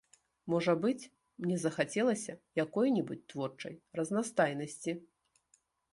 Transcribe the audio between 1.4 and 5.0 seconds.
мне захацелася якой-небудзь творчай разнастайнасці.